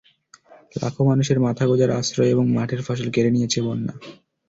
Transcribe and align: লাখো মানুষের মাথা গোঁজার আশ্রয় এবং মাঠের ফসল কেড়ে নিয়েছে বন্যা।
লাখো 0.75 1.01
মানুষের 1.09 1.37
মাথা 1.45 1.63
গোঁজার 1.69 1.91
আশ্রয় 1.99 2.31
এবং 2.31 2.45
মাঠের 2.55 2.81
ফসল 2.83 3.07
কেড়ে 3.11 3.31
নিয়েছে 3.31 3.59
বন্যা। 3.65 3.93